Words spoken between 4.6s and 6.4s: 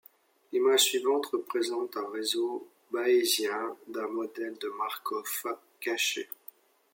Markov caché.